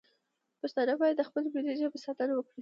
پښتانه 0.61 0.93
باید 1.01 1.15
د 1.17 1.21
خپلې 1.29 1.47
ملي 1.55 1.73
ژبې 1.81 1.99
ساتنه 2.05 2.33
وکړي 2.35 2.59